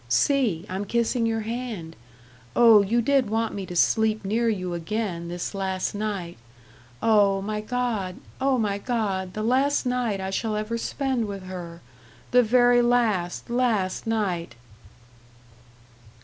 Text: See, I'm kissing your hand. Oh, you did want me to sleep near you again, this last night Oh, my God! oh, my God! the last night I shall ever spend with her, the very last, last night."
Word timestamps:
See, 0.09 0.65
I'm 0.67 0.85
kissing 0.85 1.27
your 1.27 1.41
hand. 1.41 1.95
Oh, 2.55 2.81
you 2.81 3.03
did 3.03 3.29
want 3.29 3.53
me 3.53 3.67
to 3.67 3.75
sleep 3.75 4.25
near 4.25 4.49
you 4.49 4.73
again, 4.73 5.27
this 5.27 5.53
last 5.53 5.93
night 5.93 6.39
Oh, 7.03 7.39
my 7.43 7.61
God! 7.61 8.15
oh, 8.41 8.57
my 8.57 8.79
God! 8.79 9.33
the 9.35 9.43
last 9.43 9.85
night 9.85 10.19
I 10.19 10.31
shall 10.31 10.55
ever 10.55 10.79
spend 10.79 11.27
with 11.27 11.43
her, 11.43 11.81
the 12.31 12.41
very 12.41 12.81
last, 12.81 13.47
last 13.47 14.07
night." 14.07 14.55